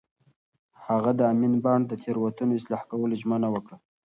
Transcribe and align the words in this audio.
هغه 0.87 1.11
د 1.19 1.21
امین 1.31 1.53
بانډ 1.63 1.83
د 1.89 1.93
تېروتنو 2.03 2.57
اصلاح 2.59 2.81
کولو 2.91 3.15
ژمنه 3.21 3.47
وکړه. 3.51 3.77